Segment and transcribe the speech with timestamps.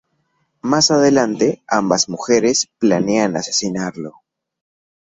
[0.63, 4.15] Más adelante, ambas mujeres planean asesinarlo.